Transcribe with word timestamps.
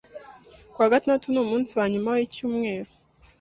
Ku 0.73 0.77
wa 0.81 0.91
gatandatu 0.93 1.25
ni 1.29 1.39
umunsi 1.45 1.71
wanyuma 1.79 2.09
wicyumweru. 2.15 2.91